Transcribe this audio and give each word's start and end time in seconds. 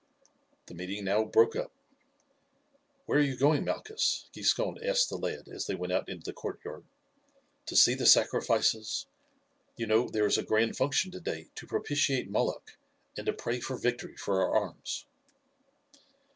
The 0.65 0.73
meeting 0.73 1.03
now 1.03 1.23
broke 1.23 1.55
up. 1.55 1.71
"Where 3.05 3.19
are 3.19 3.21
you 3.21 3.37
going, 3.37 3.63
Malchus?" 3.65 4.27
Giscon 4.33 4.83
asked 4.83 5.09
the 5.09 5.15
lad 5.15 5.47
as 5.47 5.67
they 5.67 5.75
went 5.75 5.93
out 5.93 6.09
into 6.09 6.23
the 6.23 6.33
courtyard; 6.33 6.85
"to 7.67 7.75
see 7.75 7.93
the 7.93 8.07
sacrifices? 8.07 9.05
You 9.77 9.85
know 9.85 10.07
there 10.07 10.25
is 10.25 10.39
a 10.39 10.43
grand 10.43 10.75
function 10.75 11.11
today 11.11 11.49
to 11.53 11.67
propitiate 11.67 12.31
Moloch 12.31 12.79
and 13.15 13.27
to 13.27 13.33
pray 13.33 13.59
for 13.59 13.77
victory 13.77 14.17
for 14.17 14.41
our 14.41 14.55
arms." 14.55 15.05